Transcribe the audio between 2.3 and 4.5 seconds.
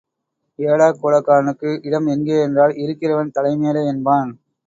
என்றால் இருக்கிறவன் தலைமேலே என்பான்.